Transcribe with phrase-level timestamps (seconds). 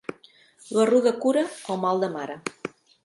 [0.77, 1.43] La ruda cura
[1.75, 2.39] el mal de mare.